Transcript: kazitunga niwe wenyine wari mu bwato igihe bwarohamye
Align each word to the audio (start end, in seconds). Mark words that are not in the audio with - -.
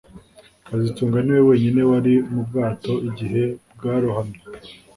kazitunga 0.67 1.17
niwe 1.21 1.41
wenyine 1.49 1.81
wari 1.89 2.13
mu 2.31 2.41
bwato 2.47 2.93
igihe 3.09 3.41
bwarohamye 3.75 4.39